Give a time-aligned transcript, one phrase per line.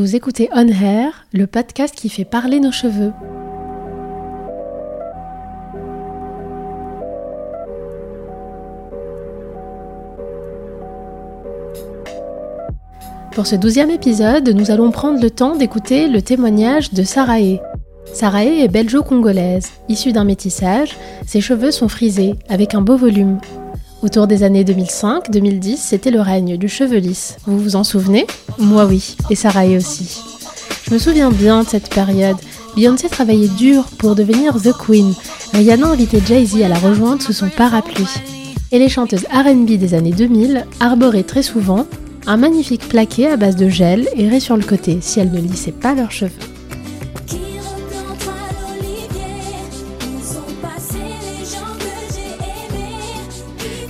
[0.00, 3.12] Vous écoutez On Hair, le podcast qui fait parler nos cheveux.
[13.32, 17.60] Pour ce douzième épisode, nous allons prendre le temps d'écouter le témoignage de Sarae.
[18.06, 19.66] Sarae est belgeo-congolaise.
[19.90, 20.96] Issue d'un métissage,
[21.26, 23.38] ses cheveux sont frisés, avec un beau volume.
[24.02, 27.36] Autour des années 2005-2010, c'était le règne du cheveu lisse.
[27.44, 28.26] Vous vous en souvenez?
[28.58, 30.22] Moi oui, et Sarae aussi.
[30.84, 32.38] Je me souviens bien de cette période.
[32.74, 35.12] Beyoncé travaillait dur pour devenir The Queen.
[35.52, 38.08] Rihanna invitait Jay-Z à la rejoindre sous son parapluie.
[38.72, 41.86] Et les chanteuses RB des années 2000 arboraient très souvent
[42.26, 45.72] un magnifique plaqué à base de gel erré sur le côté si elles ne lissaient
[45.72, 46.30] pas leurs cheveux.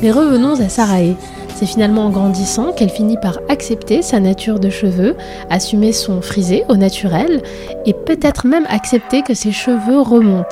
[0.02, 1.14] Mais revenons à Sarae.
[1.54, 5.14] C'est finalement en grandissant qu'elle finit par accepter sa nature de cheveux,
[5.50, 7.42] assumer son frisé au naturel
[7.84, 10.48] et peut-être même accepter que ses cheveux remontent.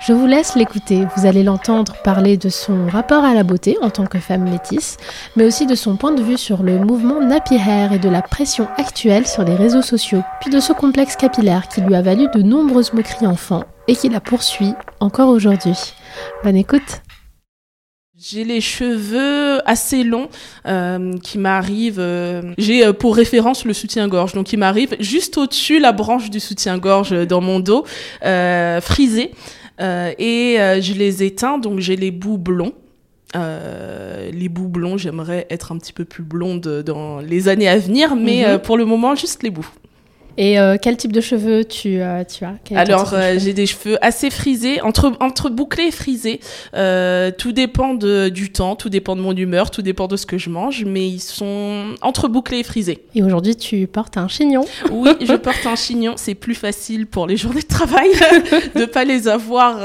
[0.00, 3.90] Je vous laisse l'écouter, vous allez l'entendre parler de son rapport à la beauté en
[3.90, 4.96] tant que femme métisse,
[5.36, 8.68] mais aussi de son point de vue sur le mouvement nappy et de la pression
[8.78, 12.42] actuelle sur les réseaux sociaux, puis de ce complexe capillaire qui lui a valu de
[12.42, 15.94] nombreuses moqueries enfants et qui la poursuit encore aujourd'hui.
[16.44, 17.02] Bonne écoute
[18.20, 20.28] j'ai les cheveux assez longs
[20.66, 22.00] euh, qui m'arrivent.
[22.00, 26.40] Euh, j'ai euh, pour référence le soutien-gorge, donc il m'arrive juste au-dessus la branche du
[26.40, 27.84] soutien-gorge dans mon dos,
[28.80, 29.30] frisé.
[29.78, 32.72] et je les éteins, donc j'ai les bouts blonds.
[33.34, 38.16] les bouts blonds, j'aimerais être un petit peu plus blonde dans les années à venir,
[38.16, 38.58] mais mhm.
[38.58, 39.70] pour le moment, juste les bouts.
[40.38, 42.54] Et euh, quel type de cheveux tu, euh, tu as?
[42.76, 46.38] Alors, euh, j'ai des cheveux assez frisés, entre, entre bouclés et frisés.
[47.38, 50.38] tout dépend de, du temps, tout dépend de mon humeur, tout dépend de ce que
[50.38, 53.04] je mange, mais ils sont entre bouclés et frisés.
[53.16, 56.14] Et aujourd'hui, tu portes un chignon Oui, je porte un chignon.
[56.16, 58.10] C'est plus facile pour les journées de travail
[58.76, 59.78] de ne pas les avoir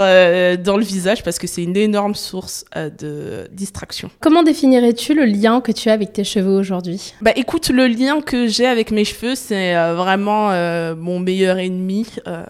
[0.60, 4.12] dans le visage parce que c'est une énorme source de distraction.
[4.20, 7.14] Comment définirais-tu le lien que tu as avec tes cheveux aujourd'hui?
[7.22, 12.08] Bah écoute, le lien que j'ai avec mes cheveux, c'est vraiment euh, mon meilleur ennemi,
[12.28, 12.44] euh,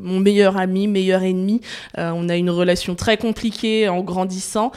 [0.00, 1.60] mon meilleur ami, meilleur ennemi.
[1.98, 4.72] Euh, on a une relation très compliquée en grandissant,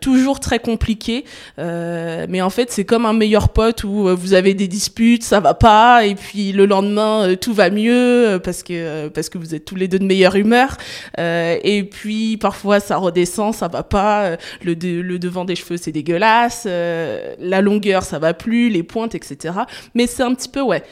[0.00, 1.24] toujours très compliquée.
[1.58, 5.54] mais en fait, c'est comme un meilleur pote où vous avez des disputes, ça va
[5.54, 9.76] pas, et puis le lendemain tout va mieux parce que parce que vous êtes tous
[9.76, 10.76] les deux de meilleure humeur.
[11.18, 14.36] et puis parfois ça redescend, ça va pas.
[14.62, 14.74] Le,
[15.18, 19.54] devant des cheveux c'est dégueulasse, la longueur ça va plus, les pointes etc.
[19.94, 20.82] Mais c'est un petit peu ouais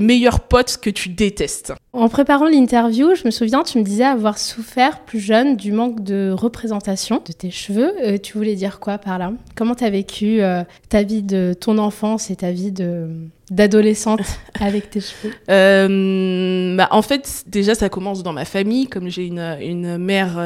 [0.00, 4.36] meilleur pote que tu détestes En préparant l'interview, je me souviens, tu me disais avoir
[4.36, 7.92] souffert plus jeune du manque de représentation de tes cheveux.
[8.02, 9.32] Euh, tu voulais dire quoi par là?
[9.54, 13.08] Comment tu as vécu euh, ta vie de ton enfance et ta vie de
[13.50, 14.20] d'adolescente
[14.60, 15.32] avec tes cheveux?
[15.48, 20.38] Euh, bah, En fait, déjà, ça commence dans ma famille, comme j'ai une, une mère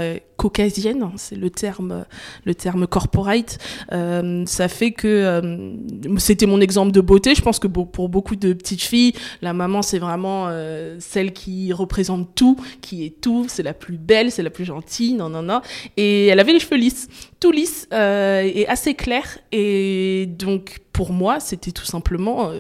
[0.43, 2.05] caucasienne, c'est le terme,
[2.45, 3.59] le terme corporate.
[3.93, 7.37] Euh, ça fait que euh, c'était mon exemple de beauté.
[7.37, 10.97] Je pense que pour beaucoup de petites filles, la maman, c'est vraiment euh,
[11.33, 15.29] qui représente tout, qui est tout, c'est la plus belle, c'est la plus gentille, non,
[15.29, 15.61] non, non.
[15.97, 17.09] Et elle avait les cheveux lisses,
[17.41, 19.39] tout lisses et assez clairs.
[19.51, 22.51] Et donc, pour moi, c'était tout simplement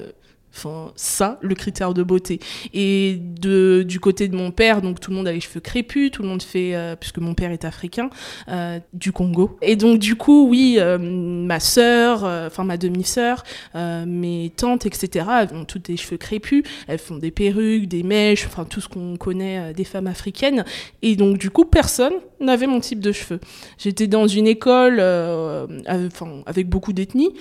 [0.54, 2.38] Enfin, ça, le critère de beauté.
[2.74, 6.10] Et de, du côté de mon père, donc tout le monde a les cheveux crépus,
[6.10, 8.10] tout le monde fait, euh, puisque mon père est africain,
[8.48, 9.56] euh, du Congo.
[9.62, 15.56] Et donc du coup, oui, euh, ma sœur, enfin ma demi-sœur, mes tantes, etc., elles
[15.56, 19.16] ont toutes des cheveux crépus, elles font des perruques, des mèches, enfin tout ce qu'on
[19.16, 20.64] connaît des femmes africaines.
[21.00, 23.40] Et donc du coup, personne n'avait mon type de cheveux.
[23.78, 27.32] J'étais dans une école, enfin avec beaucoup d'ethnies,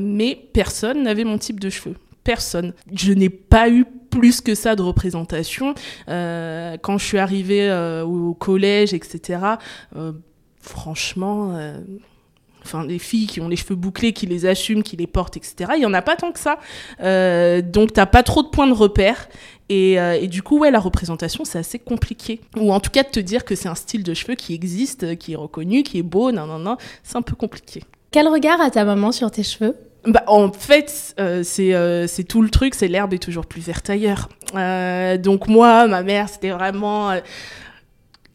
[0.00, 1.94] mais personne n'avait mon type de cheveux
[2.24, 2.74] personne.
[2.92, 5.74] Je n'ai pas eu plus que ça de représentation.
[6.08, 9.40] Euh, quand je suis arrivée euh, au collège, etc.,
[9.96, 10.12] euh,
[10.60, 11.58] franchement,
[12.62, 15.72] enfin, les filles qui ont les cheveux bouclés, qui les assument, qui les portent, etc.,
[15.74, 16.58] il n'y en a pas tant que ça.
[17.62, 19.28] donc, tu n'as pas trop de points de repère.
[19.68, 22.40] Et, et, du coup, ouais, la représentation, c'est assez compliqué.
[22.56, 25.16] Ou en tout cas, de te dire que c'est un style de cheveux qui existe,
[25.16, 27.84] qui est reconnu, qui est beau, non, non, non, c'est un peu compliqué.
[28.10, 29.76] Quel regard a ta maman sur tes cheveux?
[30.06, 33.90] Bah, en fait, euh, euh, c'est tout le truc, c'est l'herbe est toujours plus verte
[33.90, 34.28] ailleurs.
[34.54, 37.12] Euh, donc moi, ma mère, c'était vraiment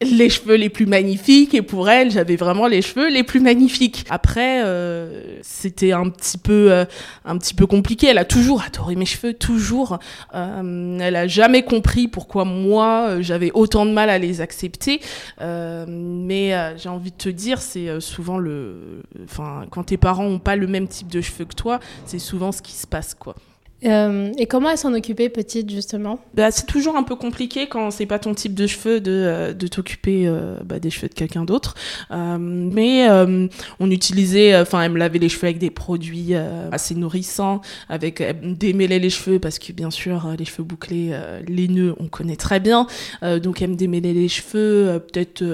[0.02, 4.04] les cheveux les plus magnifiques et pour elle j'avais vraiment les cheveux les plus magnifiques.
[4.10, 6.84] Après euh, c'était un petit peu euh,
[7.24, 8.08] un petit peu compliqué.
[8.08, 9.98] Elle a toujours adoré mes cheveux toujours.
[10.34, 15.00] Euh, elle a jamais compris pourquoi moi euh, j'avais autant de mal à les accepter.
[15.40, 20.26] Euh, mais euh, j'ai envie de te dire c'est souvent le enfin quand tes parents
[20.26, 23.14] ont pas le même type de cheveux que toi c'est souvent ce qui se passe
[23.14, 23.34] quoi
[23.84, 26.18] Euh, et comment elle s'en occupait petite justement?
[26.34, 29.52] Bah, C'est toujours un peu compliqué quand c'est pas ton type de cheveux de, euh,
[29.52, 31.74] de t'occuper euh, bah, des cheveux de quelqu'un d'autre.
[32.10, 33.06] mais
[33.78, 38.98] on utilisait, enfin elle me lavait les cheveux avec des produits assez nourrissants, avec démêler
[38.98, 41.12] les cheveux parce que bien sûr les cheveux bouclés,
[41.46, 42.86] les nœuds on connaît très bien.
[43.22, 45.44] donc elle me démêlait les cheveux peut-être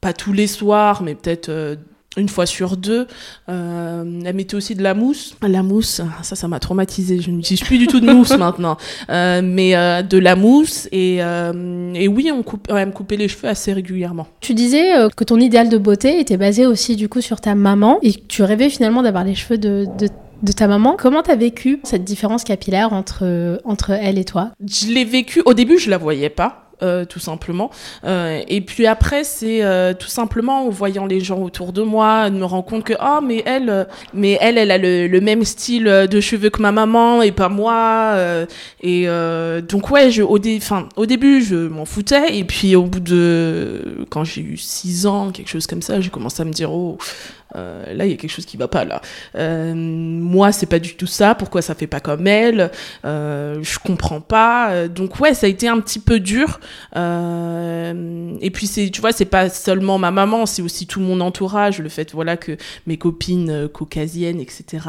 [0.00, 1.76] pas tous les soirs, mais peut-être
[2.16, 3.06] une fois sur deux.
[3.48, 5.36] Euh, elle mettait aussi de la mousse.
[5.42, 7.20] La mousse, ça, ça m'a traumatisé.
[7.20, 8.76] Je n'utilise plus du tout de mousse maintenant.
[9.10, 13.28] Euh, mais euh, de la mousse et, et oui, on coupe, elle me coupait les
[13.28, 14.26] cheveux assez régulièrement.
[14.40, 17.98] Tu disais que ton idéal de beauté était basé aussi du coup sur ta maman
[18.02, 20.08] et que tu rêvais finalement d'avoir les cheveux de, de
[20.42, 20.96] de ta maman.
[20.98, 24.52] Comment t'as vécu cette différence capillaire entre, entre elle et toi?
[24.66, 26.69] Je l'ai vécu, au début je la voyais pas.
[26.82, 27.70] Euh, tout simplement.
[28.04, 32.30] Euh, et puis après, c'est euh, tout simplement en voyant les gens autour de moi,
[32.30, 35.84] de me rendre compte que oh mais elle, mais elle, elle a le, même style
[35.84, 38.16] de cheveux que ma maman et pas moi.
[38.82, 39.06] et
[39.68, 40.58] donc ouais, je, au, dé,
[40.96, 42.38] au début, je m'en foutais.
[42.38, 46.10] Et puis au bout de, quand j'ai eu 6 ans, quelque chose comme ça, j'ai
[46.10, 46.96] commencé à me dire oh
[47.56, 49.00] euh, là il y a quelque chose qui va pas là.
[49.36, 51.34] Euh, moi c'est pas du tout ça.
[51.34, 52.70] Pourquoi ça fait pas comme elle?
[53.04, 54.70] Euh, Je comprends pas.
[54.70, 56.60] Euh, donc ouais, ça a été un petit peu dur.
[56.96, 61.20] Euh, et puis c'est, tu vois, c'est pas seulement ma maman, c'est aussi tout mon
[61.20, 61.80] entourage.
[61.80, 62.56] Le fait voilà que
[62.86, 64.86] mes copines euh, caucasiennes, etc.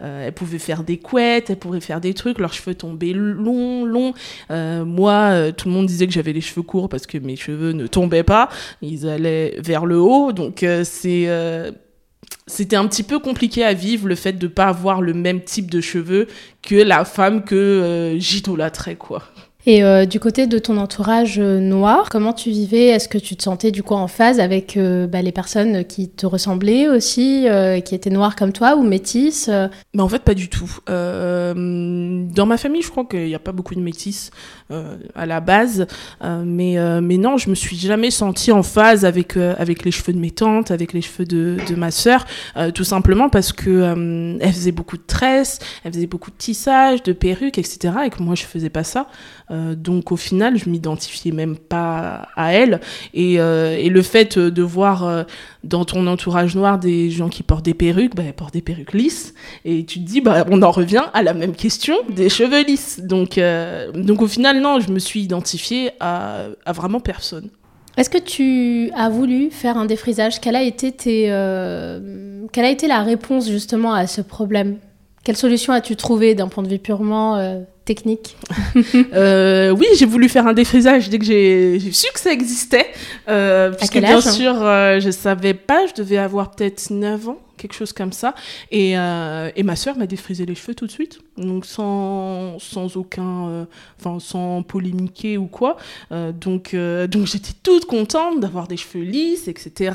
[0.00, 2.38] elles pouvaient faire des couettes, elles pouvaient faire des trucs.
[2.38, 4.14] Leurs cheveux tombaient longs, longs.
[4.50, 7.86] moi, tout le monde disait que j'avais les cheveux courts parce que mes cheveux ne
[7.86, 8.48] tombaient pas.
[8.82, 10.32] Ils allaient vers le haut.
[10.32, 11.28] Donc c'est
[12.46, 15.70] c'était un petit peu compliqué à vivre le fait de pas avoir le même type
[15.70, 16.26] de cheveux
[16.62, 19.22] que la femme que euh, j'idolâtrais quoi.
[19.66, 22.86] Et euh, du côté de ton entourage euh, noir, comment tu vivais?
[22.86, 26.08] Est-ce que tu te sentais du coup en phase avec euh, bah, les personnes qui
[26.08, 27.46] te ressemblaient aussi,
[27.84, 29.50] qui étaient noires comme toi ou métisses
[29.94, 30.70] Mais en fait, pas du tout.
[30.86, 34.30] dans ma famille, je crois qu'il n'y a pas beaucoup de métisses
[35.14, 35.86] à la base,
[36.22, 40.18] mais mais non, je me suis jamais sentie en phase avec avec les cheveux de
[40.18, 42.26] mes tantes, avec les cheveux de, de ma sœur,
[42.74, 47.12] tout simplement parce que elle faisait beaucoup de tresses, elle faisait beaucoup de tissage, de
[47.12, 47.94] perruques, etc.
[48.06, 49.06] Et que moi, je faisais pas ça.
[49.50, 52.80] Euh, donc au final, je m'identifiais même pas à elle.
[53.14, 55.24] Et, euh, et le fait de voir euh,
[55.64, 59.34] dans ton entourage noir des gens qui portent des perruques, bah, portent des perruques lisses.
[59.64, 63.00] Et tu te dis, bah, on en revient à la même question des cheveux lisses.
[63.00, 63.38] Donc,
[63.94, 67.50] donc au final, non, je me suis identifiée à, à vraiment personne.
[67.96, 70.40] Est-ce que tu as voulu faire un défrisage?
[70.40, 71.24] Quelle a été tes,
[72.52, 74.78] quelle a été la réponse justement à ce problème?
[75.22, 77.36] Quelle solution as-tu trouvé d'un point de vue purement
[77.84, 78.36] technique?
[79.12, 82.86] Euh, Oui, j'ai voulu faire un défrisage dès que j'ai su que ça existait.
[83.28, 87.74] Euh, puisque bien sûr, euh, je savais pas, je devais avoir peut-être 9 ans, quelque
[87.74, 88.34] chose comme ça.
[88.70, 92.96] Et, euh, et ma soeur m'a défrisé les cheveux tout de suite, donc sans, sans
[92.96, 93.66] aucun,
[93.98, 95.76] enfin sans polémiquer ou quoi.
[96.10, 99.92] donc donc j'étais toute contente d'avoir des cheveux lisses, etc.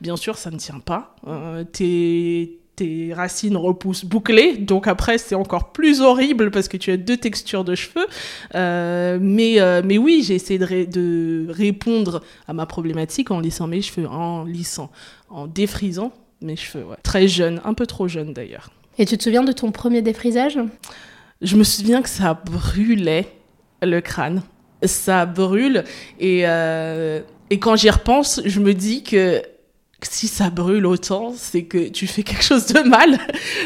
[0.00, 1.16] Bien sûr, ça ne tient pas.
[1.72, 6.96] t'es tes racines repoussent bouclées, donc après c'est encore plus horrible parce que tu as
[6.96, 8.06] deux textures de cheveux.
[8.54, 13.66] Euh, mais, euh, mais oui, j'ai essayé de, de, répondre à ma problématique en lissant
[13.66, 14.90] mes cheveux, en lissant,
[15.28, 16.84] en défrisant mes cheveux.
[17.02, 18.70] Très jeune, un peu trop jeune d'ailleurs.
[18.98, 20.58] Et tu te souviens de ton premier défrisage?
[21.42, 23.26] Je me souviens que ça brûlait
[23.82, 24.42] le crâne.
[24.84, 25.82] Ça brûle
[26.20, 27.20] et, euh,
[27.50, 29.42] et quand j'y repense, je me dis que
[30.02, 33.18] si ça brûle autant, c'est que tu fais quelque chose de mal.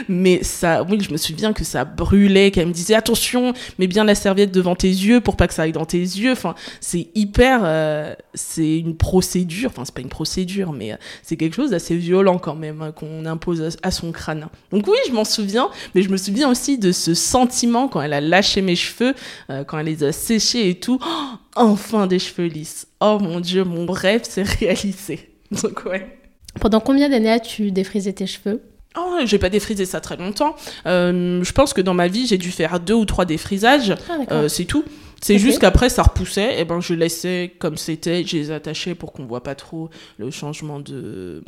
[0.09, 4.05] Mais ça, oui, je me souviens que ça brûlait, qu'elle me disait attention, mets bien
[4.05, 6.33] la serviette devant tes yeux pour pas que ça aille dans tes yeux.
[6.33, 9.71] Enfin, c'est hyper, euh, c'est une procédure.
[9.71, 12.93] Enfin, c'est pas une procédure, mais euh, c'est quelque chose d'assez violent quand même hein,
[12.93, 14.49] qu'on impose à, son crâne.
[14.71, 18.15] Donc oui, je m'en souviens, mais je me souviens aussi de ce sentiment quand elle
[18.15, 19.15] a lâché mes cheveux,
[19.51, 20.99] euh, quand elle les a séchés et tout.
[21.03, 22.87] Oh, enfin des cheveux lisses.
[23.01, 25.29] Oh mon dieu, mon rêve s'est réalisé.
[25.51, 26.22] Donc ouais.
[26.61, 28.63] Pendant combien d'années as-tu défrisé tes cheveux?
[28.99, 30.55] Oh, j'ai pas défrisé ça très longtemps.
[30.87, 33.95] Euh, je pense que dans ma vie, j'ai dû faire deux ou trois défrisages.
[34.09, 34.85] Ah, euh, c'est tout.
[35.23, 39.13] C'est juste qu'après, ça repoussait, et ben je laissais comme c'était, je les attachais pour
[39.13, 39.89] qu'on voit pas trop
[40.19, 41.45] le changement de,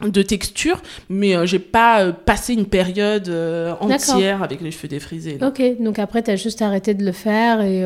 [0.00, 4.88] de texture, mais euh, j'ai pas euh, passé une période euh, entière avec les cheveux
[4.88, 5.36] défrisés.
[5.42, 7.84] Ok, donc après, tu as juste arrêté de le faire et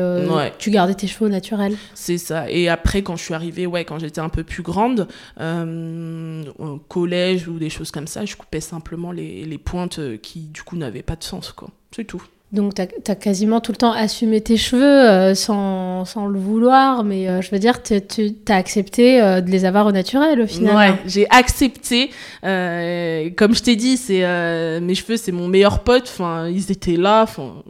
[0.57, 1.75] tu gardais tes cheveux naturels.
[1.93, 2.49] C'est ça.
[2.49, 5.07] Et après, quand je suis arrivée, ouais, quand j'étais un peu plus grande,
[5.39, 10.63] au collège ou des choses comme ça, je coupais simplement les, les pointes qui, du
[10.63, 11.69] coup, n'avaient pas de sens, quoi.
[11.91, 12.23] C'est tout.
[12.53, 17.03] Donc, tu as, quasiment tout le temps assumé tes cheveux euh, sans, sans, le vouloir,
[17.03, 18.01] mais euh, je veux dire, tu
[18.47, 20.75] as accepté euh, de les avoir au naturel au final.
[20.77, 22.09] Ouais, j'ai accepté.
[22.41, 24.21] comme je t'ai dit, c'est
[24.79, 26.03] mes cheveux, c'est mon meilleur pote.
[26.03, 27.23] Enfin, ils étaient là.
[27.23, 27.63] Enfin,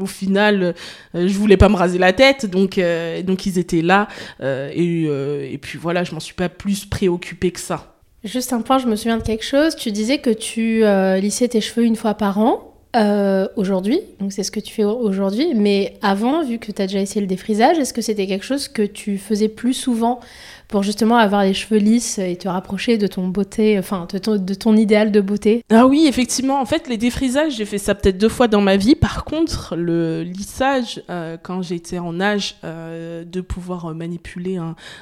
[0.00, 0.74] au final,
[1.12, 2.80] je voulais pas me raser la tête, donc,
[3.24, 4.08] donc ils étaient là.
[4.40, 7.98] Et, et, puis voilà, je m'en suis pas plus préoccupée que ça.
[8.24, 9.76] Juste un point, je me souviens de quelque chose.
[9.76, 10.84] Tu disais que tu
[11.20, 12.71] lissais tes cheveux une fois par an.
[12.94, 16.86] Euh, aujourd'hui, donc c'est ce que tu fais aujourd'hui, mais avant, vu que tu as
[16.86, 20.20] déjà essayé le défrisage, est-ce que c'était quelque chose que tu faisais plus souvent
[20.68, 24.18] pour justement avoir les cheveux lisses et te rapprocher de ton beauté, enfin de
[24.54, 25.64] ton, idéal de beauté?
[25.70, 28.76] Ah oui, effectivement, en fait les défrisages, j'ai fait ça peut-être deux fois dans ma
[28.76, 28.94] vie.
[28.94, 34.58] Par contre, le lissage, euh, quand j'étais en âge euh, de pouvoir manipuler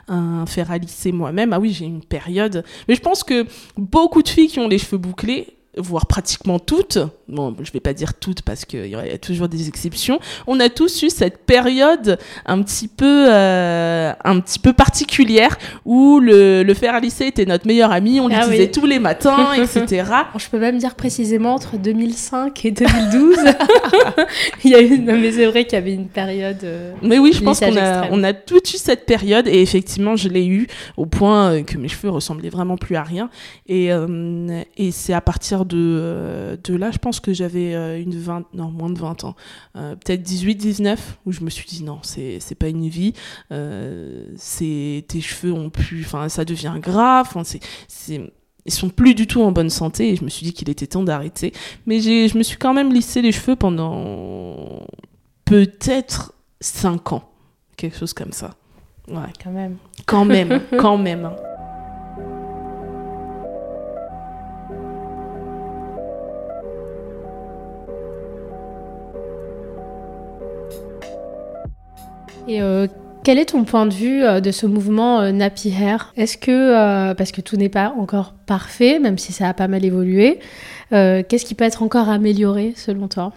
[0.08, 2.64] un fer à lisser moi-même, ah oui, j'ai une période.
[2.86, 6.98] Mais je pense que beaucoup de filles qui ont les cheveux bouclés, voire pratiquement toutes,
[7.28, 10.68] bon, je vais pas dire toutes parce qu'il y a toujours des exceptions, on a
[10.68, 16.74] tous eu cette période un petit peu, euh, un petit peu particulière où le, le
[16.74, 20.04] fer à lisser était notre meilleur ami, on ah l'utilisait tous les matins, etc.
[20.36, 23.36] je peux même dire précisément entre 2005 et 2012,
[24.64, 26.64] il y a eu, mais c'est vrai qu'il y avait une période.
[26.64, 30.16] Euh, mais oui, je pense qu'on a, on a tous eu cette période et effectivement,
[30.16, 33.30] je l'ai eu au point que mes cheveux ressemblaient vraiment plus à rien.
[33.68, 38.00] Et, euh, et c'est à partir de, euh, de là, je pense que j'avais euh,
[38.00, 39.36] une 20, non, moins de 20 ans,
[39.76, 43.14] euh, peut-être 18, 19, où je me suis dit non, c'est, pas une vie,
[44.36, 48.32] c'est, tes cheveux ont plus, enfin, ça devient grave, c'est, c'est,
[48.66, 50.86] ils sont plus du tout en bonne santé et je me suis dit qu'il était
[50.86, 51.52] temps d'arrêter.
[51.86, 54.86] Mais je me suis quand même lissé les cheveux pendant
[55.44, 57.30] peut-être 5 ans,
[57.76, 58.50] quelque chose comme ça.
[59.08, 59.32] Ouais.
[59.42, 59.76] Quand même.
[60.06, 61.30] Quand même, quand même.
[72.58, 72.86] Euh,
[73.22, 77.12] quel est ton point de vue euh, de ce mouvement euh, Nappy Hair Est-ce que,
[77.14, 80.40] parce que tout n'est pas encore parfait, même si ça a pas mal évolué,
[80.90, 83.32] qu'est-ce qui peut être encore amélioré selon toi?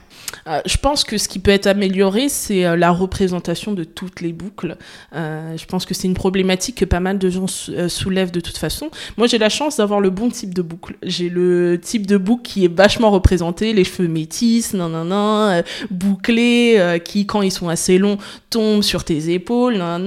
[0.48, 4.22] Euh, je pense que ce qui peut être amélioré, c'est euh, la représentation de toutes
[4.22, 4.77] les boucles.
[5.15, 8.58] Euh, je pense que c'est une problématique que pas mal de gens soulèvent de toute
[8.58, 8.89] façon.
[9.17, 10.96] Moi, j'ai la chance d'avoir le bon type de boucle.
[11.03, 15.63] J'ai le type de boucle qui est vachement représenté, les cheveux métis, nan, nan, nan
[15.89, 18.17] bouclés, qui, quand ils sont assez longs,
[18.50, 20.03] tombent sur tes épaules, nan,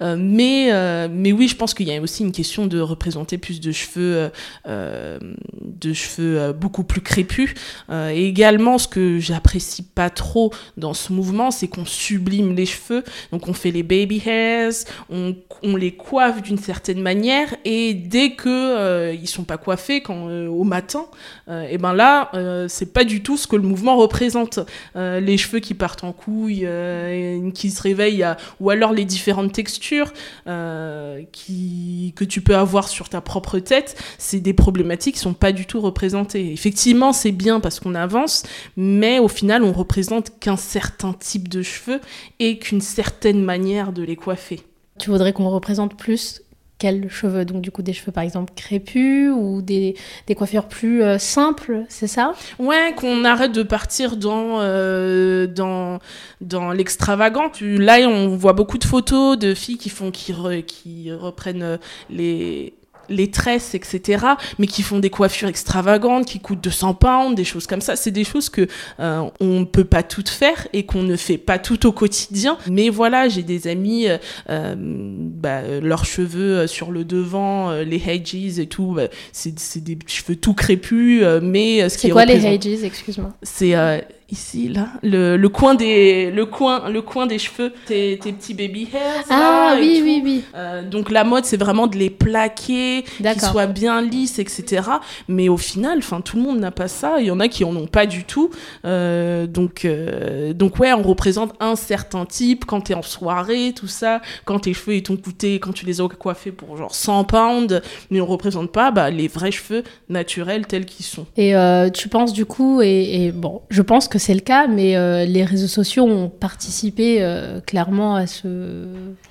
[0.00, 0.18] nan.
[0.18, 3.72] mais, mais oui, je pense qu'il y a aussi une question de représenter plus de
[3.72, 4.30] cheveux,
[4.66, 7.54] de cheveux beaucoup plus crépus.
[7.90, 13.04] et également, ce que j'apprécie pas trop dans ce mouvement, c'est qu'on sublime les cheveux.
[13.32, 14.72] Donc on fait les baby hairs,
[15.10, 15.34] on,
[15.76, 20.48] les coiffe d'une certaine manière et dès que euh, ils sont pas coiffés quand euh,
[20.48, 21.06] au matin,
[21.48, 22.30] euh, et ben là
[22.68, 24.60] c'est pas du tout ce que le mouvement représente.
[24.94, 26.66] les cheveux qui partent en couille,
[27.54, 28.26] qui se réveillent,
[28.60, 30.12] ou alors les différentes textures
[30.46, 35.66] que tu peux avoir sur ta propre tête, c'est des problématiques qui sont pas du
[35.66, 36.52] tout représentées.
[36.52, 38.42] Effectivement, c'est bien parce qu'on avance,
[38.76, 42.00] mais au final on représente qu'un certain type de cheveux
[42.38, 44.60] et qu'une certaine manière de les coiffer.
[44.98, 46.42] Tu voudrais qu'on représente plus
[46.78, 47.44] quels cheveux?
[47.44, 49.96] Donc du coup des cheveux par exemple crépus ou des,
[50.36, 52.34] coiffures plus euh, simples, c'est ça?
[52.58, 55.98] Ouais, qu'on arrête de partir dans, euh, dans,
[56.40, 57.50] dans l'extravagant.
[57.60, 60.32] Là, on voit beaucoup de photos de filles qui font qui,
[60.66, 61.76] qui reprennent euh,
[62.10, 62.74] les
[63.08, 64.24] les tresses, etc.,
[64.58, 67.96] mais qui font des coiffures extravagantes, qui coûtent 200 pounds, des choses comme ça.
[67.96, 68.66] C'est des choses que
[69.00, 72.58] euh, on ne peut pas toutes faire et qu'on ne fait pas tout au quotidien.
[72.70, 74.18] Mais voilà, j'ai des amis, euh,
[74.50, 80.36] euh bah, leurs cheveux sur le devant, les hedges et tout, bah, c'est des cheveux
[80.36, 83.32] tout crépus, mais ce qui est quoi les hedges Excuse-moi?
[83.42, 83.74] C'est
[84.30, 84.88] ici là.
[85.02, 89.24] Le, le, coin des le coin le coin des cheveux tes, tes petits baby hairs
[89.30, 90.44] ah oui oui oui.
[90.54, 94.82] Euh, donc la mode c'est vraiment de les plaquer qu'ils soient bien lisses etc
[95.28, 97.20] mais au final enfin tout le monde n'a pas ça.
[97.20, 98.50] Il y en a qui en ont pas du tout.
[98.84, 103.88] Euh, donc euh, donc ouais on représente un certain type quand t'es en soirée tout
[103.88, 104.20] ça.
[104.44, 107.80] Quand tes cheveux ils t'ont coûté quand tu les as coiffés pour genre 100 pounds
[108.10, 111.24] mais on représente pas bah, les vrais cheveux naturels tels qu'ils sont.
[111.38, 111.54] Et
[111.94, 115.24] tu penses du coup et, et bon je pense que c'est le cas, mais euh,
[115.24, 118.86] les réseaux sociaux ont participé euh, clairement à ce.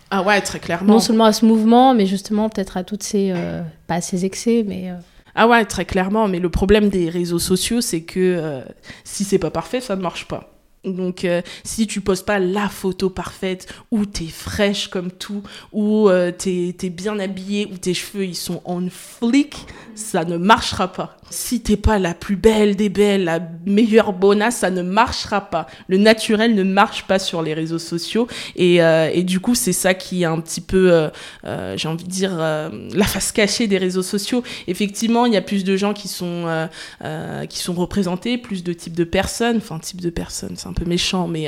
[0.09, 0.93] Ah ouais, très clairement.
[0.93, 3.31] Non seulement à ce mouvement, mais justement peut-être à toutes ces.
[3.35, 4.91] Euh, pas ces excès, mais.
[5.35, 6.27] Ah ouais, très clairement.
[6.27, 8.61] Mais le problème des réseaux sociaux, c'est que
[9.03, 10.56] si c'est pas parfait, ça ne marche pas.
[10.93, 16.09] Donc, euh, si tu poses pas la photo parfaite, où t'es fraîche comme tout, où
[16.09, 19.65] euh, t'es es bien habillée, où tes cheveux ils sont en flic,
[19.95, 21.17] ça ne marchera pas.
[21.29, 25.67] Si t'es pas la plus belle des belles, la meilleure bonasse, ça ne marchera pas.
[25.87, 28.27] Le naturel ne marche pas sur les réseaux sociaux.
[28.55, 31.09] Et, euh, du coup, c'est ça qui est un petit peu,
[31.43, 34.41] euh, j'ai envie de dire, la face cachée des réseaux sociaux.
[34.67, 36.69] Effectivement, il y a plus de gens qui sont,
[37.49, 41.27] qui sont représentés, plus de types de personnes, enfin, types de personnes, c'est peu méchant,
[41.27, 41.47] mais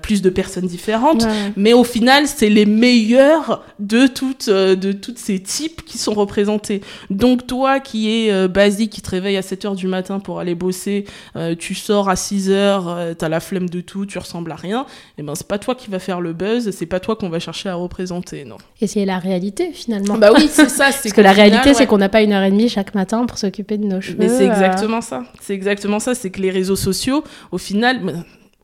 [0.00, 1.26] plus de personnes différentes.
[1.56, 6.80] Mais au final, c'est les meilleurs de toutes, de toutes ces types qui sont représentés.
[7.10, 11.04] Donc, toi qui est basique, te réveilles à 7 h du matin pour aller bosser,
[11.36, 14.50] euh, tu sors à 6 h euh, tu as la flemme de tout, tu ressembles
[14.52, 14.84] à rien, et
[15.18, 17.38] eh ben c'est pas toi qui va faire le buzz, c'est pas toi qu'on va
[17.38, 18.56] chercher à représenter, non.
[18.80, 20.16] Et c'est la réalité finalement.
[20.16, 20.84] Bah oui, c'est ça.
[20.84, 23.38] Parce que la réalité, c'est qu'on n'a pas une heure et demie chaque matin pour
[23.38, 24.16] s'occuper de nos cheveux.
[24.18, 24.52] Mais c'est euh.
[24.52, 25.24] exactement ça.
[25.40, 26.14] C'est exactement ça.
[26.14, 28.00] C'est que les réseaux sociaux, au final,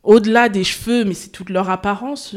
[0.09, 2.35] au-delà des cheveux, mais c'est toute leur apparence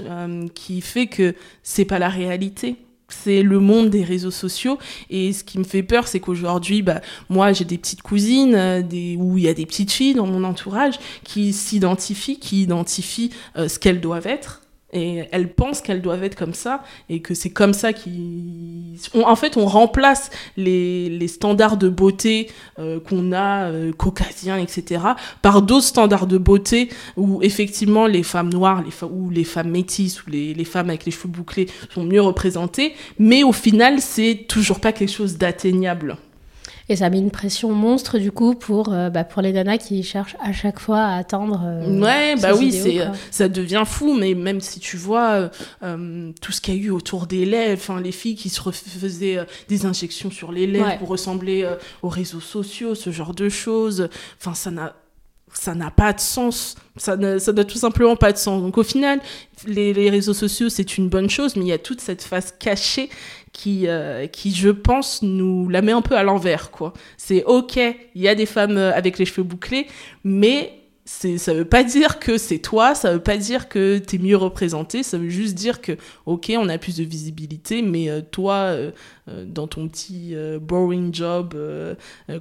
[0.53, 2.75] qui fait que c'est pas la réalité
[3.11, 4.77] c'est le monde des réseaux sociaux.
[5.09, 8.81] Et ce qui me fait peur, c'est qu'aujourd'hui, bah, moi, j'ai des petites cousines, euh,
[8.81, 13.67] des, il y a des petites filles dans mon entourage qui s'identifient, qui identifient euh,
[13.67, 14.60] ce qu'elles doivent être
[14.93, 19.35] et elles pensent qu'elles doivent être comme ça et que c'est comme ça qu'ils en
[19.35, 25.03] fait on remplace les, les standards de beauté euh, qu'on a euh, caucasiens etc
[25.41, 30.23] par d'autres standards de beauté où effectivement les femmes noires les ou les femmes métisses
[30.25, 32.93] ou les, les femmes avec les cheveux bouclés sont mieux représentées.
[33.19, 36.17] Mais au final c'est toujours pas quelque chose d'atteignable
[36.91, 40.03] et ça met une pression monstre du coup pour, euh, bah, pour les nanas qui
[40.03, 41.61] cherchent à chaque fois à atteindre.
[41.65, 42.99] Euh, ouais, bah oui, c'est,
[43.31, 45.49] ça devient fou, mais même si tu vois
[45.83, 48.61] euh, tout ce qu'il y a eu autour des lèvres, enfin les filles qui se
[48.61, 51.67] faisaient des injections sur les lèvres pour ressembler
[52.01, 54.93] aux réseaux sociaux, ce genre de choses, enfin ça n'a
[55.53, 56.75] ça n'a pas de sens.
[56.97, 58.61] Ça n'a, ça tout simplement pas de sens.
[58.61, 59.19] Donc au final,
[59.65, 62.53] les, les réseaux sociaux, c'est une bonne chose, mais il y a toute cette face
[62.57, 63.09] cachée
[63.53, 66.93] qui, euh, qui, je pense, nous la met un peu à l'envers, quoi.
[67.17, 69.87] C'est ok, il y a des femmes euh, avec les cheveux bouclés,
[70.23, 74.19] mais ça veut pas dire que c'est toi, ça veut pas dire que tu es
[74.19, 75.93] mieux représenté, ça veut juste dire que,
[76.25, 78.73] ok, on a plus de visibilité, mais euh, toi,
[79.27, 81.57] dans ton petit boring job,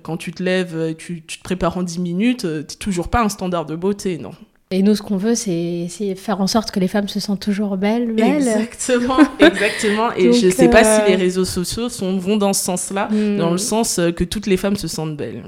[0.02, 3.28] quand tu te lèves, tu, tu, te prépares en 10 minutes, t'es toujours pas un
[3.28, 4.32] standard de beauté, non.
[4.72, 7.76] Et nous, ce qu'on veut, c'est faire en sorte que les femmes se sentent toujours
[7.76, 8.12] belles.
[8.12, 8.36] belles.
[8.36, 10.12] Exactement, exactement.
[10.16, 13.08] Et je ne sais pas si les euh, réseaux sociaux sont, vont dans ce sens-là,
[13.10, 13.36] hmm.
[13.36, 15.42] dans le sens euh, que toutes les femmes se sentent belles.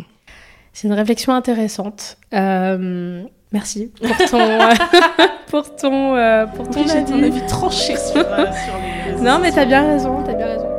[0.73, 2.16] C'est une réflexion intéressante.
[2.35, 4.38] Euh, merci pour ton,
[5.46, 7.25] pour ton, pour ton avis.
[7.25, 10.71] avis tranché sur, sur les réseaux Non, mais t'as bien raison, as bien raison.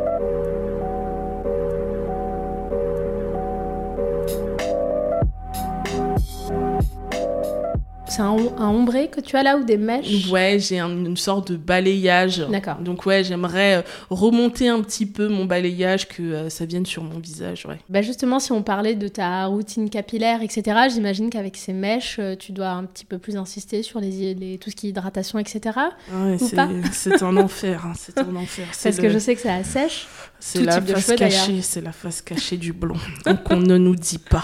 [8.16, 11.58] C'est un, ombré que tu as là ou des mèches Ouais, j'ai une sorte de
[11.58, 12.46] balayage.
[12.48, 12.76] D'accord.
[12.76, 17.02] Donc ouais, j'aimerais euh, remonter un petit peu mon balayage, que euh, ça vienne sur
[17.02, 17.80] mon visage, ouais.
[17.90, 22.36] Bah justement, si on parlait de ta routine capillaire, etc., j'imagine qu'avec ces mèches, euh,
[22.36, 25.40] tu dois un petit peu plus insister sur les, les tout ce qui est hydratation,
[25.40, 25.80] etc.
[26.14, 26.38] Ouais,
[26.92, 28.68] c'est un enfer, hein, c'est un enfer.
[28.84, 30.06] Parce que je sais que ça assèche.
[30.46, 32.98] C'est la face cachée, c'est la face cachée du blond.
[33.26, 34.44] Donc on ne nous dit pas.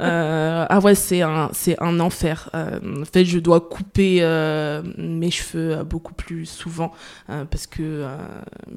[0.00, 2.48] ah ouais, c'est un, c'est un enfer.
[2.54, 6.92] En fait, je dois couper euh, mes cheveux euh, beaucoup plus souvent
[7.28, 8.06] euh, parce que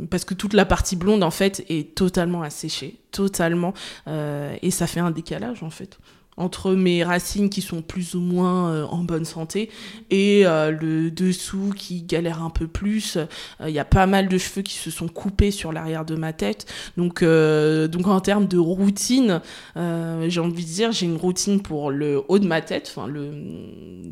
[0.10, 3.74] parce que toute la partie blonde en fait est totalement asséchée, totalement,
[4.08, 5.98] et ça fait un décalage en fait
[6.40, 9.70] entre mes racines qui sont plus ou moins euh, en bonne santé
[10.10, 13.18] et euh, le dessous qui galère un peu plus.
[13.18, 13.26] Euh,
[13.68, 16.32] il y a pas mal de cheveux qui se sont coupés sur l'arrière de ma
[16.32, 16.66] tête.
[16.96, 19.42] Donc, donc en termes de routine,
[19.76, 23.32] j'ai envie de dire, j'ai une routine pour le haut de ma tête, enfin le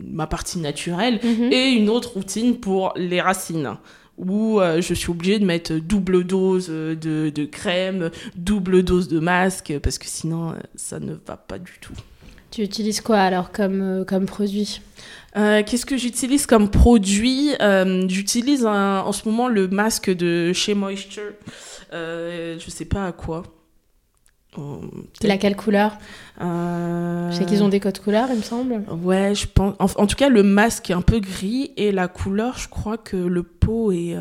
[0.06, 1.52] ma partie naturelle, mhm.
[1.52, 3.78] et une autre routine pour les racines
[4.18, 6.96] où je suis obligée de mettre double dose de,
[7.30, 11.94] de, crème, double dose de masque, parce que sinon, ça ne va pas du tout.
[12.58, 14.82] Tu utilises quoi alors comme, euh, comme produit?
[15.36, 17.52] Euh, Qu'est-ce que j'utilise comme produit?
[17.62, 21.34] Euh, J'utilise en ce moment le masque de chez Moisture.
[21.92, 23.44] je sais pas à quoi.
[25.22, 26.00] Il a quelle couleur?
[26.40, 28.84] Je sais qu'ils ont des codes couleurs, il me semble.
[29.04, 29.76] Ouais, je pense.
[29.96, 33.18] En, tout cas, le masque est un peu gris et la couleur, je crois que
[33.18, 34.16] le pot est,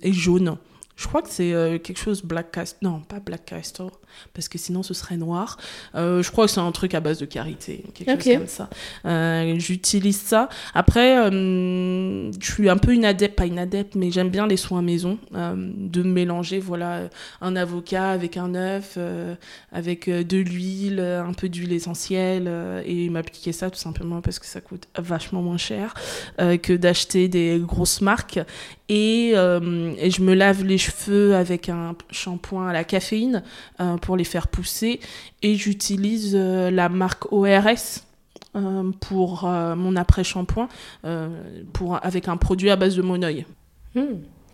[0.00, 0.58] est jaune.
[0.96, 2.78] Je crois que c'est euh, quelque chose Black Castor.
[2.82, 3.90] Non, pas Black Castor,
[4.32, 5.58] parce que sinon ce serait noir.
[5.96, 8.70] Euh, je crois que c'est un truc à base de karité, quelque chose comme ça.
[9.04, 10.48] Euh, j'utilise ça.
[10.72, 14.82] Après, je suis un peu une adepte, pas une adepte, mais j'aime bien les soins
[14.82, 17.08] maison, de mélanger voilà
[17.40, 18.98] un avocat avec un œuf,
[19.72, 22.48] avec de l'huile, un peu d'huile essentielle
[22.86, 25.94] et m'appliquer ça tout simplement parce que ça coûte vachement moins cher
[26.38, 28.38] que d'acheter des grosses marques
[28.88, 33.42] et, et, je me lave les cheveux avec un shampoing à la caféine
[34.02, 35.00] pour les faire pousser
[35.42, 38.02] et j'utilise la marque ORS
[38.56, 40.68] euh, pour euh, mon après-shampoing
[41.04, 41.28] euh,
[41.72, 43.46] pour, avec un produit à base de monoeil.
[43.96, 44.02] Mmh.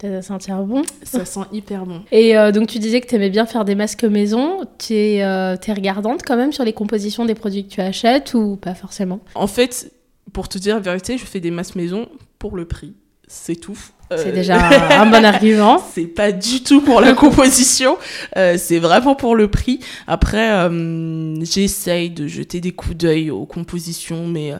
[0.00, 2.00] Ça sent bon Ça sent hyper bon.
[2.10, 4.64] Et donc tu disais que tu aimais bien faire des masques maison.
[4.78, 8.56] Tu es, es, regardante quand même sur les compositions des produits que tu achètes ou
[8.56, 9.20] pas forcément?
[9.34, 9.92] En fait,
[10.32, 12.94] pour te dire la vérité, je fais des masques maison pour le prix.
[13.28, 13.78] C'est tout.
[14.16, 14.58] C'est euh, déjà
[15.00, 15.82] un bon argument.
[15.94, 17.96] c'est pas du tout pour la composition,
[18.36, 19.80] euh, c'est vraiment pour le prix.
[20.06, 24.52] Après, euh, j'essaye de jeter des coups d'œil aux compositions, mais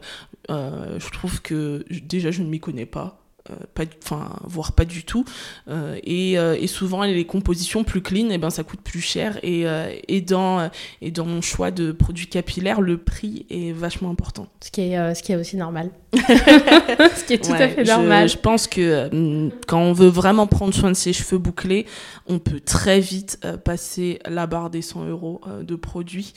[0.48, 3.19] je trouve que déjà je ne m'y connais pas.
[3.50, 5.24] Euh, pas, enfin, voire pas du tout.
[5.68, 9.00] Euh, et, euh, et, souvent, les compositions plus clean, et eh ben, ça coûte plus
[9.00, 9.38] cher.
[9.42, 9.64] Et,
[10.08, 14.48] et, dans, et dans mon choix de produits capillaires, le prix est vachement important.
[14.60, 15.90] Ce qui est, ce qui est aussi normal.
[16.12, 18.28] ce qui est tout à fait normal.
[18.28, 21.86] Je, pense que quand on veut vraiment prendre soin de ses cheveux bouclés,
[22.26, 26.32] on peut très vite passer la barre des 100 euros de produits.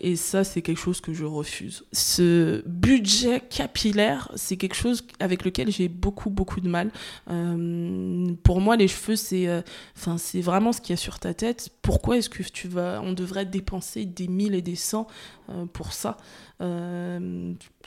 [0.00, 1.84] et ça, c'est quelque chose que je refuse.
[1.92, 6.90] Ce budget capillaire, c'est quelque chose avec lequel j'ai beaucoup beaucoup de mal.
[7.30, 9.60] Euh, pour moi, les cheveux, c'est euh,
[9.96, 11.70] enfin c'est vraiment ce qu'il y a sur ta tête.
[11.82, 15.06] Pourquoi est-ce que tu vas, on devrait dépenser des mille et des cents
[15.50, 16.16] euh, pour ça?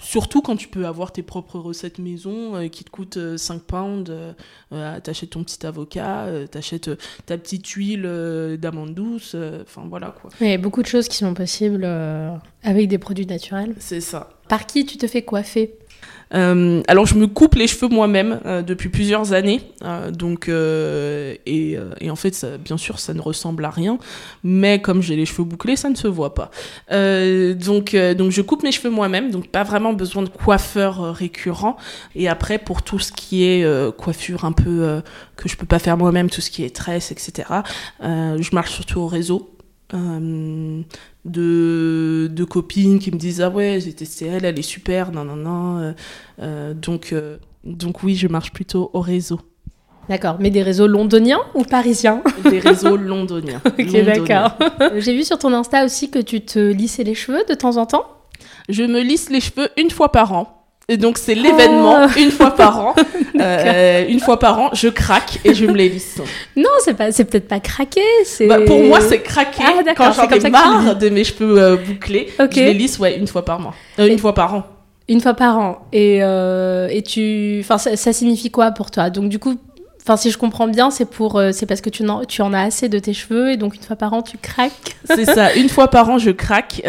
[0.02, 4.12] Surtout quand tu peux avoir tes propres recettes maison qui te coûtent 5 pounds.
[5.04, 6.90] t'achètes ton petit avocat, t'achètes
[7.28, 9.36] ta petite huile d'amande douce.
[9.62, 10.32] Enfin voilà quoi.
[10.42, 11.86] Il y a beaucoup de choses qui sont possibles
[12.64, 13.76] avec des produits naturels.
[13.78, 14.32] C'est ça.
[14.50, 15.78] Par qui tu te fais coiffer?
[16.34, 21.78] Alors je me coupe les cheveux moi-même euh, depuis plusieurs années, euh, donc et,
[22.10, 23.98] en fait bien sûr ça ne ressemble à rien,
[24.44, 26.52] mais comme j'ai les cheveux bouclés ça ne se voit pas.
[26.90, 31.78] donc donc je coupe mes cheveux moi-même, donc pas vraiment besoin de coiffeur récurrent.
[32.16, 33.66] Et après pour tout ce qui est
[33.98, 35.02] coiffure un peu
[35.36, 37.50] que je peux pas faire moi-même, tout ce qui est tresse, etc.
[38.02, 39.54] je marche surtout au réseau.
[39.94, 40.82] Euh,
[41.26, 45.24] de, de, copines qui me disent ah ouais j'ai testé elle elle est super non
[45.24, 45.92] non non euh,
[46.42, 47.16] euh, donc
[47.64, 49.40] donc oui je marche plutôt au réseau
[50.10, 53.62] D'accord, mais des réseaux londoniens ou parisiens Des réseaux londoniens.
[53.66, 54.58] ok, d'accord.
[54.98, 57.86] J'ai vu sur ton Insta aussi que tu te lissais les cheveux de temps en
[57.86, 58.06] temps
[58.68, 60.63] Je me lisse les cheveux une fois par an.
[60.90, 62.20] Et donc c'est l'événement oh.
[62.20, 62.96] une fois par an.
[63.40, 66.22] Euh, une fois par an, je craque et je me les lisse.
[66.56, 68.02] Non, c'est pas, c'est peut-être pas craquer.
[68.26, 68.46] C'est...
[68.46, 72.30] Bah, pour moi, c'est craquer ah, quand j'en ai marre de mes cheveux euh, bouclés.
[72.40, 74.64] Je les lisse ouais une fois par mois, euh, une fois par an.
[75.10, 75.88] Une fois par an.
[75.92, 79.10] Et, et tu, enfin, ça, ça, signifie quoi pour toi?
[79.10, 79.56] Donc du coup,
[80.06, 82.62] Enfin, si je comprends bien, c'est pour, c'est parce que tu en, tu en as
[82.62, 84.98] assez de tes cheveux et donc une fois par an tu craques?
[85.06, 86.82] c'est ça, une fois par an je craque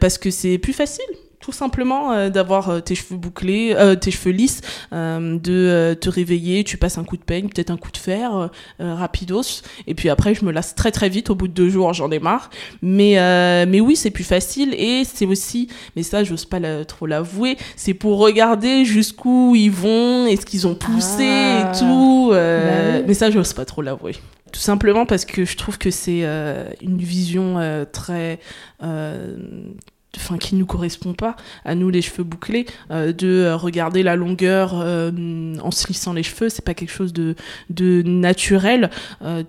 [0.00, 1.04] parce que c'est plus facile
[1.42, 6.62] tout simplement euh, d'avoir euh, tes cheveux bouclés, euh, tes cheveux lisses, de te réveiller,
[6.64, 10.34] tu passes un coup de peigne, peut-être un coup de fer, rapidos, et puis après
[10.34, 12.50] je me lasse très très vite, au bout de deux jours j'en ai marre,
[12.82, 13.16] mais
[13.66, 14.74] mais oui c'est plus facile.
[14.74, 20.26] Et c'est aussi, mais ça j'ose pas trop l'avouer, c'est pour regarder jusqu'où ils vont,
[20.26, 21.72] est-ce qu'ils ont poussé et ah.
[21.76, 24.14] tout, bah mais ça j'ose pas trop l'avouer.
[24.52, 26.22] Tout simplement parce que je trouve que c'est
[26.82, 28.38] une vision très
[30.16, 34.16] enfin qui nous correspond pas à nous les cheveux bouclés euh, de euh, regarder la
[34.16, 37.34] longueur euh, en se lissant les cheveux c'est pas quelque chose de,
[37.70, 38.90] de naturel.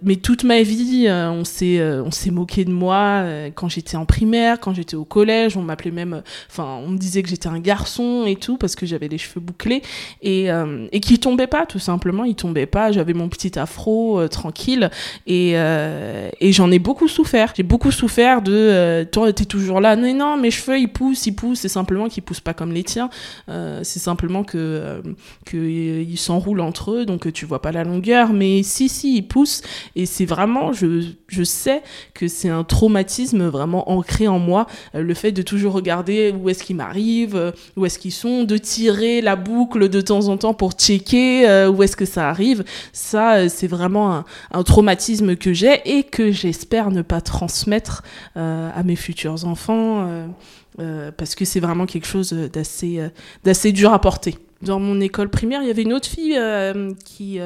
[0.04, 3.24] Mais toute ma vie on s'est on s'est moqué de moi
[3.56, 7.24] quand j'étais en primaire quand j'étais au collège on m'appelait même enfin on me disait
[7.24, 9.82] que j'étais un garçon et tout parce que j'avais les cheveux bouclés.
[10.22, 10.48] Et
[10.92, 12.92] et qui tombaient pas tout simplement ils tombaient pas.
[12.92, 14.90] J'avais mon petit afro tranquille.
[15.28, 17.54] Et et j'en ai beaucoup souffert.
[17.56, 19.96] J'ai beaucoup souffert de toi t'es toujours là.
[19.96, 22.84] Non non mais cheveux ils poussent, ils poussent, c'est simplement qu'ils poussent pas comme les
[22.84, 23.10] tiens.
[23.50, 25.02] Euh, c'est simplement que, euh,
[25.46, 28.34] que ils s'enroulent entre eux, donc tu vois pas la longueur.
[28.34, 29.62] Mais si, si, ils poussent.
[29.96, 31.82] Et c'est vraiment, je, je sais
[32.14, 36.50] que c'est un traumatisme vraiment ancré en moi, euh, le fait de toujours regarder où
[36.50, 40.54] est-ce qu'ils m'arrivent, où est-ce qu'ils sont, de tirer la boucle de temps en temps
[40.54, 42.64] pour checker où est-ce que ça arrive.
[42.92, 48.04] Ça, c'est vraiment un, traumatisme que j'ai et que j'espère ne pas transmettre
[48.36, 50.08] à mes futurs enfants.
[50.08, 50.28] Euh,
[50.78, 53.10] parce que c'est vraiment quelque chose d'assez euh,
[53.44, 54.38] d'assez dur à porter.
[54.62, 57.38] Dans mon école primaire, il y avait une autre fille euh, qui,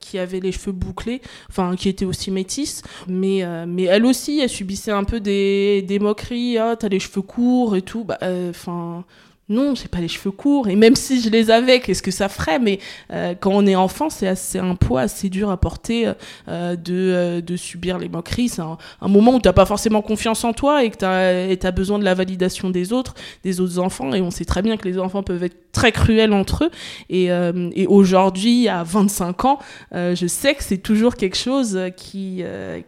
[0.00, 4.48] qui avait les cheveux bouclés, enfin qui était aussi métisse, mais, mais elle aussi, elle
[4.48, 8.04] subissait un peu des, des moqueries, ah, t'as les cheveux courts et tout.
[8.04, 8.18] Bah,
[8.48, 9.04] enfin,
[9.52, 10.68] non, j'ai pas les cheveux courts.
[10.68, 12.58] Et même si je les avais, qu'est-ce que ça ferait?
[12.58, 12.78] Mais
[13.12, 16.10] euh, quand on est enfant, c'est un poids assez dur à porter
[16.48, 18.48] euh, de, euh, de subir les moqueries.
[18.48, 21.98] C'est un, moment où t'as pas forcément confiance en toi et que t'as as besoin
[21.98, 24.12] de la validation des autres, des autres enfants.
[24.14, 26.70] Et on sait très bien que les enfants peuvent être très cruels entre eux.
[27.10, 29.58] Et, et aujourd'hui, à 25 ans,
[29.92, 32.42] je sais que c'est toujours quelque chose qui,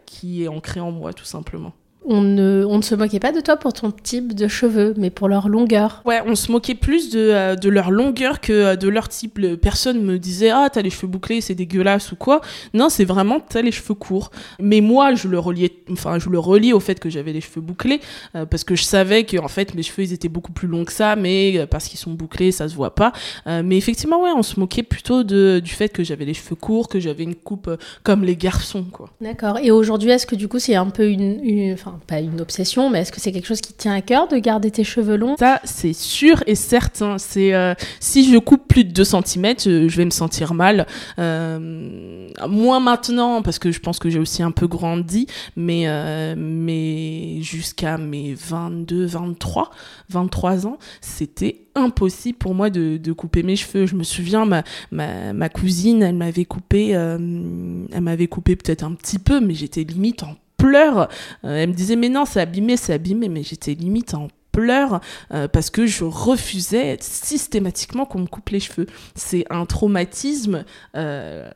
[0.05, 1.73] qui est ancré en moi, tout simplement
[2.07, 5.09] on ne, on ne se moquait pas de toi pour ton type de cheveux, mais
[5.09, 6.01] pour leur longueur.
[6.05, 9.39] Ouais, on se moquait plus de, euh, de leur longueur que euh, de leur type.
[9.61, 12.41] Personne me disait Ah, t'as les cheveux bouclés, c'est dégueulasse ou quoi.
[12.73, 14.31] Non, c'est vraiment t'as les cheveux courts.
[14.59, 17.61] Mais moi, je le reliais, enfin, je le relie au fait que j'avais les cheveux
[17.61, 17.99] bouclés,
[18.35, 20.85] euh, parce que je savais que en fait, mes cheveux, ils étaient beaucoup plus longs
[20.85, 23.11] que ça, mais parce qu'ils sont bouclés, ça se voit pas.
[23.45, 26.87] mais effectivement, ouais, on se moquait plutôt de, du fait que j'avais les cheveux courts,
[26.87, 27.69] que j'avais une coupe
[28.03, 29.09] comme les garçons, quoi.
[29.21, 29.57] D'accord.
[29.59, 31.75] Et aujourd'hui, est-ce que du coup, c'est un peu une, une...
[32.07, 34.71] Pas une obsession, mais est-ce que c'est quelque chose qui tient à cœur de garder
[34.71, 35.35] tes cheveux longs?
[35.37, 37.17] Ça, c'est sûr et certain.
[37.17, 40.87] C'est euh, si je coupe plus de 2 cm, je vais me sentir mal.
[41.19, 46.35] Euh, moins maintenant parce que je pense que j'ai aussi un peu grandi, mais euh,
[46.37, 49.71] mais jusqu'à mes 22, 23,
[50.09, 53.85] 23 ans, c'était impossible pour moi de, couper mes cheveux.
[53.85, 58.93] Je me souviens, ma, ma, ma cousine, elle m'avait coupé, elle m'avait coupé peut-être un
[58.93, 61.07] petit peu, mais j'étais limite en Euh,
[61.43, 65.01] elle me disait mais non c'est abîmé, c'est abîmé, mais j'étais limite en pleurs
[65.33, 68.87] euh, parce que je refusais systématiquement qu'on me coupe les cheveux.
[69.13, 70.63] C'est un traumatisme
[70.95, 71.49] euh,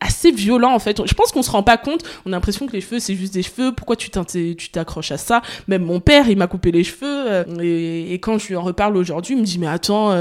[0.00, 1.06] assez violent en fait.
[1.06, 2.04] Je pense qu'on se rend pas compte.
[2.24, 3.72] On a l'impression que les cheveux c'est juste des cheveux.
[3.72, 5.42] Pourquoi tu t'accroches à ça?
[5.68, 8.62] Même mon père il m'a coupé les cheveux euh, et, et, quand je lui en
[8.62, 10.12] reparle aujourd'hui, il me dit mais attends,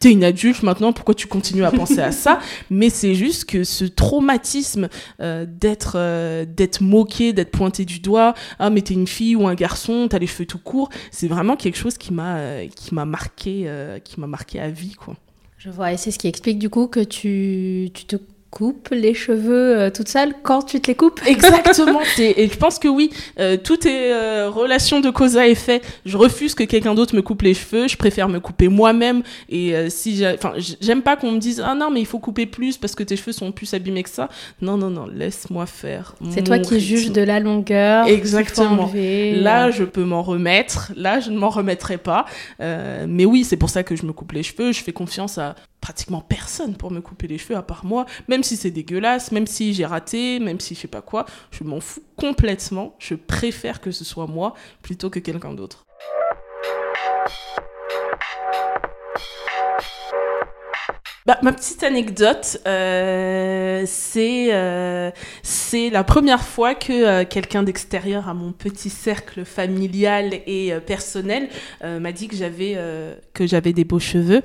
[0.00, 2.38] t'es une adulte maintenant, pourquoi tu continues à penser à ça?
[2.70, 5.98] Mais c'est juste que ce traumatisme d'être
[6.44, 10.18] d'être moqué, d'être pointé du doigt, ah mais t'es une fille ou un garçon, t'as
[10.18, 14.20] les cheveux tout courts, c'est vraiment quelque chose qui m'a qui m'a marqué euh, qui
[14.20, 15.16] m'a marqué à vie quoi.
[15.58, 18.16] Je vois et c'est ce qui explique du coup que tu, tu te
[18.50, 21.20] coupe les cheveux euh, toute seule quand tu te les coupes.
[21.26, 22.00] Exactement.
[22.18, 25.80] et je pense que oui, euh, tout est euh, relation de cause à effet.
[26.04, 27.88] Je refuse que quelqu'un d'autre me coupe les cheveux.
[27.88, 29.22] Je préfère me couper moi-même.
[29.48, 32.76] Et si, enfin, j'aime pas qu'on me dise ah non mais il faut couper plus
[32.76, 34.28] parce que tes cheveux sont plus abîmés que ça.
[34.60, 36.14] Non non non, laisse-moi faire.
[36.30, 38.06] C'est toi qui juges de la longueur.
[38.06, 38.90] Exactement.
[38.94, 40.92] Là je peux m'en remettre.
[40.96, 42.26] Là je ne m'en remettrai pas.
[42.58, 44.72] mais oui, c'est pour ça que je me coupe les cheveux.
[44.72, 48.42] Je fais confiance à pratiquement personne pour me couper les cheveux à part moi, même
[48.42, 51.80] si c'est dégueulasse, même si j'ai raté, même si je sais pas quoi, je m'en
[51.80, 52.94] fous complètement.
[52.98, 55.86] Je préfère que ce soit moi plutôt que quelqu'un d'autre.
[61.30, 65.12] Bah, ma petite anecdote, euh, c'est euh,
[65.44, 71.48] c'est la première fois que euh, quelqu'un d'extérieur à mon petit cercle familial et personnel
[71.84, 72.76] m'a dit que j'avais
[73.32, 74.42] que j'avais des beaux cheveux.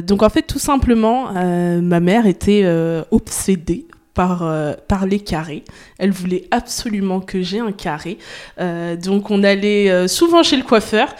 [0.00, 2.64] donc en fait, tout simplement, ma mère était
[3.10, 3.87] obsédée
[4.18, 5.62] par, euh, par les carrés.
[5.98, 8.18] Elle voulait absolument que j'ai un carré.
[8.60, 11.14] Euh, donc on allait euh, souvent chez le coiffeur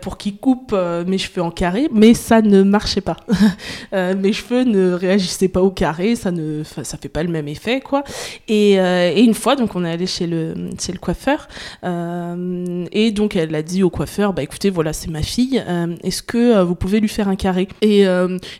[0.00, 3.16] pour qu'il coupe mes cheveux en carré, mais ça ne marchait pas.
[3.92, 7.80] mes cheveux ne réagissaient pas au carré, ça ne ça fait pas le même effet
[7.80, 8.04] quoi.
[8.46, 11.48] Et, et une fois donc on est allé chez le chez le coiffeur
[11.82, 15.62] et donc elle a dit au coiffeur bah écoutez voilà c'est ma fille,
[16.02, 17.68] est-ce que vous pouvez lui faire un carré?
[17.82, 18.04] Et,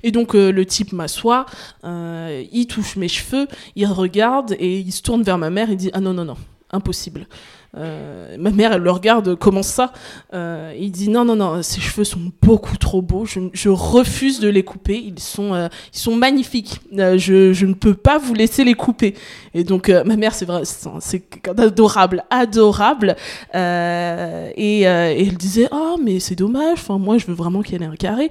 [0.02, 1.46] et donc le type m'assoit,
[1.84, 5.90] il touche mes cheveux, il regarde et il se tourne vers ma mère et dit
[5.92, 6.36] Ah non, non, non,
[6.70, 7.26] impossible.
[7.76, 9.92] Euh, ma mère, elle le regarde, comment ça?
[10.32, 13.24] Euh, Il dit non, non, non, ses cheveux sont beaucoup trop beaux.
[13.24, 14.96] Je, refuse de les couper.
[14.96, 16.80] Ils sont, euh, ils sont magnifiques.
[16.92, 19.14] Je, je, ne peux pas vous laisser les couper.
[19.54, 21.24] Et donc, ma mère, c'est vrai, c'est
[21.58, 23.16] adorable, adorable.
[23.54, 26.78] Et, elle disait oh, mais c'est dommage.
[26.78, 28.30] Enfin, moi, je veux vraiment qu'elle ait un carré.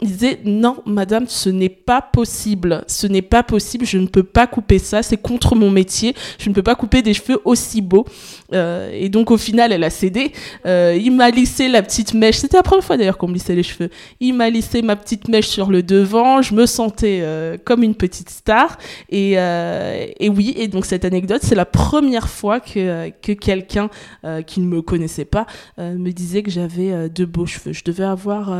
[0.00, 2.84] Il disait non madame ce n'est pas possible.
[2.88, 3.86] Ce n'est pas possible.
[3.86, 5.02] Je ne peux pas couper ça.
[5.02, 6.14] C'est contre mon métier.
[6.38, 8.04] Je ne peux pas couper des cheveux aussi beaux.
[8.52, 10.32] Euh, et donc au final elle a cédé.
[10.66, 12.38] Euh, il m'a lissé la petite mèche.
[12.38, 13.88] C'était la première fois d'ailleurs qu'on me lissait les cheveux.
[14.20, 16.42] Il m'a lissé ma petite mèche sur le devant.
[16.42, 18.78] Je me sentais euh, comme une petite star.
[19.10, 20.54] Et, et oui.
[20.56, 23.88] Et donc cette anecdote c'est la première fois que, que quelqu'un
[24.46, 25.46] qui ne me connaissait pas
[25.78, 27.72] me disait que j'avais de beaux cheveux.
[27.72, 28.50] Je devais avoir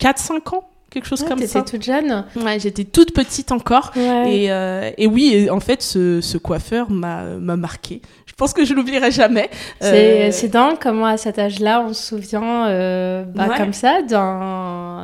[0.00, 1.62] 4-5 ans quelque chose comme ça.
[1.62, 3.92] toute jeune Ouais, j'étais toute petite encore.
[3.96, 8.00] Et, euh, et, oui, en fait, ce, ce coiffeur m'a marqué.
[8.26, 9.48] Je pense que je l'oublierai jamais.
[9.80, 10.48] C'est euh...
[10.48, 14.00] dingue comment à cet âge-là, on se souvient euh, bah, comme ça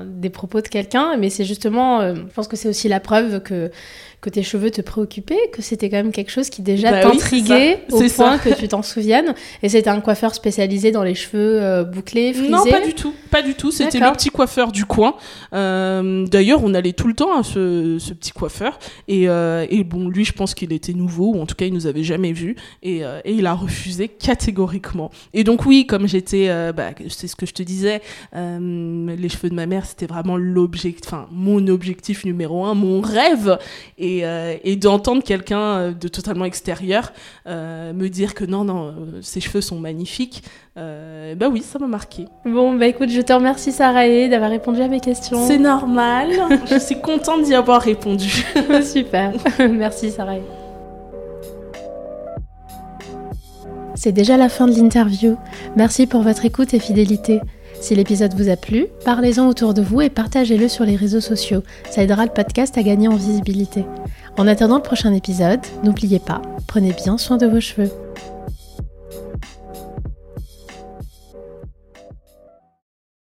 [0.05, 1.17] des propos de quelqu'un.
[1.17, 3.71] Mais c'est justement, euh, je pense que c'est aussi la preuve que
[4.21, 7.85] que tes cheveux te préoccupaient, que c'était quand même quelque chose qui déjà Bah t'intriguait
[7.91, 8.39] au point ça.
[8.39, 9.35] que tu t'en souviennes.
[9.63, 12.51] Et c'était un coiffeur spécialisé dans les cheveux euh, bouclés, frisés.
[12.51, 13.71] Non, pas du tout, pas du tout.
[13.71, 15.15] C'était le petit coiffeur du coin.
[15.55, 18.79] Euh, D'ailleurs, on allait tout le temps à ce, ce petit coiffeur.
[19.09, 21.73] Et, euh, et bon, lui, je pense qu'il était nouveau, ou en tout cas, il
[21.73, 22.57] nous avait jamais vus.
[22.83, 25.11] Et, et il a refusé catégoriquement.
[25.33, 28.03] Et donc, oui, comme j'étais, bah, c'est ce que je te disais,
[28.35, 33.59] les cheveux de ma mère, c'était vraiment l'objectif, enfin, mon objectif numéro un, mon rêve.
[33.99, 37.13] Et, euh, et d'entendre quelqu'un euh, de totalement extérieur
[37.47, 38.93] euh, me dire que non, non, euh,
[39.23, 40.43] ses cheveux sont magnifiques,
[40.77, 42.27] euh, bah oui, ça m'a marqué.
[42.45, 45.47] Bon, bah écoute, je te remercie Sarah d'avoir répondu à mes questions.
[45.47, 46.31] C'est normal.
[46.71, 48.45] Je suis contente d'y avoir répondu.
[48.83, 49.33] Super.
[49.59, 50.37] Merci Sarah.
[53.95, 55.37] C'est déjà la fin de l'interview.
[55.77, 57.41] Merci pour votre écoute et fidélité.
[57.81, 61.63] Si l'épisode vous a plu, parlez-en autour de vous et partagez-le sur les réseaux sociaux.
[61.91, 63.85] Ça aidera le podcast à gagner en visibilité.
[64.37, 67.91] En attendant le prochain épisode, n'oubliez pas, prenez bien soin de vos cheveux.